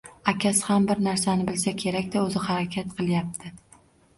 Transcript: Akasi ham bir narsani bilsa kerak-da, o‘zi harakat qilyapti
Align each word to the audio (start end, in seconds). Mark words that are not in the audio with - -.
Akasi 0.31 0.63
ham 0.69 0.87
bir 0.91 1.03
narsani 1.07 1.45
bilsa 1.49 1.75
kerak-da, 1.83 2.25
o‘zi 2.31 2.43
harakat 2.49 2.99
qilyapti 3.03 3.53